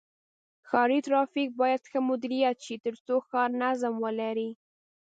[0.69, 4.49] ښاري ترافیک باید ښه مدیریت شي تر څو ښار نظم ولري.